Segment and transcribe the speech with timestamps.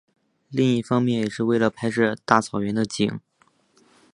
[0.49, 3.19] 另一方面也是为了拍摄大草原的景。